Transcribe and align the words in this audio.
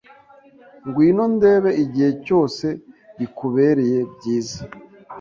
Ngwino 0.87 1.23
ndebe 1.35 1.69
igihe 1.83 2.11
cyose 2.25 2.65
bikubereye 3.17 3.99
byiza. 4.13 4.61